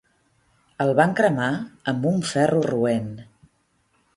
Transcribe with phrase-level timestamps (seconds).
[0.85, 1.51] El van cremar
[1.93, 3.13] amb un ferro roent.